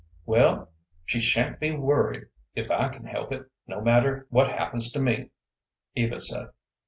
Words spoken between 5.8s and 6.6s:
Eva said.